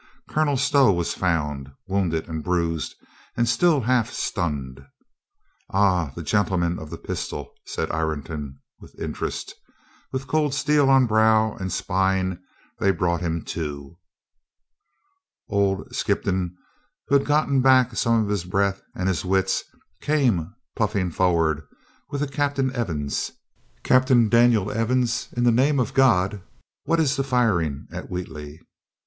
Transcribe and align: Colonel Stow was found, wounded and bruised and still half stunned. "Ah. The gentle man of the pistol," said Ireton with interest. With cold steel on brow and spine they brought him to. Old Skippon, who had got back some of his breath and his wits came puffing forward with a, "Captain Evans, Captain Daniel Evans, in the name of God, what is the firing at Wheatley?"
Colonel 0.27 0.57
Stow 0.57 0.91
was 0.91 1.13
found, 1.13 1.71
wounded 1.87 2.27
and 2.27 2.43
bruised 2.43 2.95
and 3.37 3.47
still 3.47 3.81
half 3.81 4.09
stunned. 4.11 4.83
"Ah. 5.69 6.11
The 6.15 6.23
gentle 6.23 6.57
man 6.57 6.79
of 6.79 6.89
the 6.89 6.97
pistol," 6.97 7.53
said 7.67 7.91
Ireton 7.91 8.59
with 8.79 8.99
interest. 8.99 9.53
With 10.11 10.25
cold 10.25 10.55
steel 10.55 10.89
on 10.89 11.05
brow 11.05 11.53
and 11.55 11.71
spine 11.71 12.41
they 12.79 12.89
brought 12.89 13.21
him 13.21 13.43
to. 13.45 13.99
Old 15.47 15.93
Skippon, 15.95 16.57
who 17.09 17.13
had 17.19 17.27
got 17.27 17.47
back 17.61 17.95
some 17.95 18.23
of 18.23 18.27
his 18.29 18.43
breath 18.43 18.81
and 18.95 19.07
his 19.07 19.23
wits 19.23 19.63
came 20.01 20.51
puffing 20.75 21.11
forward 21.11 21.61
with 22.09 22.23
a, 22.23 22.27
"Captain 22.27 22.73
Evans, 22.75 23.33
Captain 23.83 24.29
Daniel 24.29 24.71
Evans, 24.71 25.29
in 25.37 25.43
the 25.43 25.51
name 25.51 25.79
of 25.79 25.93
God, 25.93 26.41
what 26.85 26.99
is 26.99 27.17
the 27.17 27.23
firing 27.23 27.85
at 27.91 28.09
Wheatley?" 28.09 28.59